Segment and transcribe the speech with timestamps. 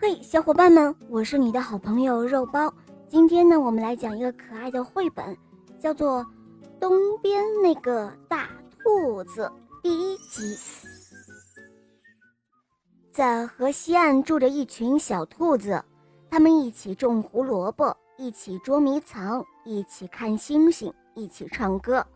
[0.00, 2.72] 嘿，小伙伴们，我是你的好朋友肉包。
[3.08, 5.36] 今天呢，我们来讲一个可爱的绘本，
[5.80, 6.24] 叫做
[6.78, 8.48] 《东边那个大
[8.78, 9.42] 兔子》
[9.82, 10.56] 第一集。
[13.12, 15.84] 在河西岸住着一群小兔子，
[16.30, 22.06] 它们一起种胡萝卜，一起捉迷藏，一起看星星，一起唱歌。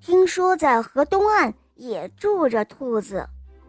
[0.00, 3.24] 听说在河东岸也住着兔子，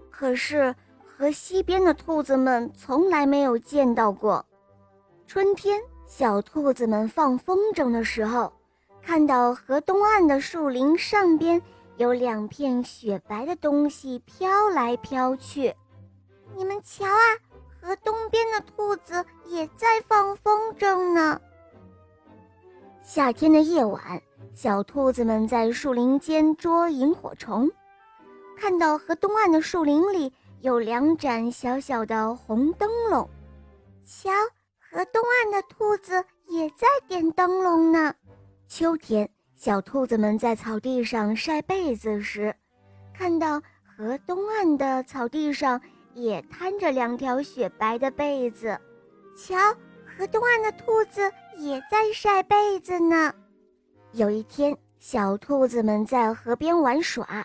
[0.10, 0.76] 可是。
[1.22, 4.44] 和西边的兔子们从来没有见到过。
[5.28, 8.52] 春天，小兔子们放风筝的时候，
[9.04, 11.62] 看到河东岸的树林上边
[11.98, 15.72] 有两片雪白的东西飘来飘去。
[16.56, 17.38] 你们瞧啊，
[17.80, 21.40] 河东边的兔子也在放风筝呢。
[23.04, 24.20] 夏天的夜晚，
[24.56, 27.70] 小兔子们在树林间捉萤火虫，
[28.58, 30.34] 看到河东岸的树林里。
[30.62, 33.28] 有两盏小小的红灯笼，
[34.06, 34.30] 瞧，
[34.78, 38.14] 河东岸的兔子也在点灯笼呢。
[38.68, 42.56] 秋天，小兔子们在草地上晒被子时，
[43.12, 45.82] 看到河东岸的草地上
[46.14, 48.80] 也摊着两条雪白的被子，
[49.36, 49.58] 瞧，
[50.06, 51.22] 河东岸的兔子
[51.58, 53.34] 也在晒被子呢。
[54.12, 57.44] 有一天，小兔子们在河边玩耍，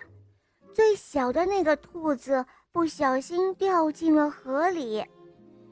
[0.77, 2.45] 最小的那个兔子。
[2.71, 5.03] 不小心掉进了河里，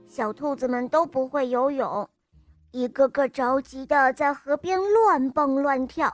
[0.07, 2.09] 小兔子们都不会游泳，
[2.71, 6.11] 一个个着急的在河边乱蹦乱跳。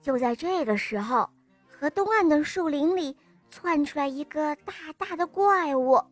[0.00, 1.28] 就在这个时候，
[1.68, 3.14] 河东岸的树林里
[3.50, 6.02] 窜出来一个大大的怪物，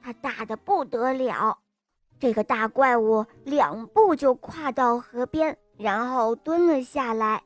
[0.00, 1.58] 它大的不得了。
[2.20, 7.42] 这个大怪物两步就跨到河边，然后蹲了下来，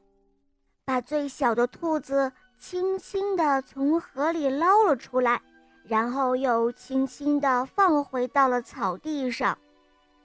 [0.84, 5.41] 把最小的兔子轻轻地从河里捞了出来。
[5.86, 9.58] 然后又轻轻地放回到了草地上，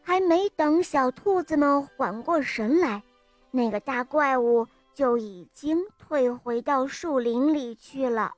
[0.01, 3.03] 还没等小兔子们缓过神来，
[3.51, 8.31] 那个大怪物就已经退回到树林里去了。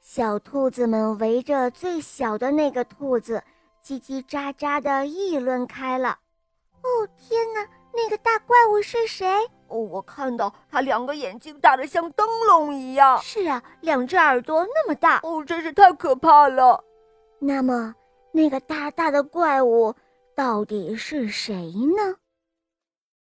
[0.00, 3.42] 小兔子们围着最小的那个兔子，
[3.84, 6.16] 叽叽喳喳地议论开了。
[6.82, 6.88] 哦，
[7.18, 7.68] 天哪！
[7.96, 9.26] 那个大怪物是谁？
[9.68, 13.18] 哦，我看到他两个眼睛大得像灯笼一样。
[13.22, 15.20] 是啊，两只耳朵那么大。
[15.22, 16.84] 哦，真是太可怕了。
[17.38, 17.94] 那么，
[18.32, 19.94] 那个大大的怪物
[20.34, 22.14] 到底是谁呢？